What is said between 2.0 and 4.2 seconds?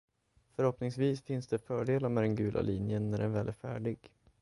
med den gula linjen när den väl är färdig.